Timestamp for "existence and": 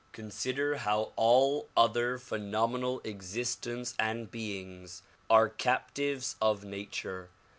3.03-4.31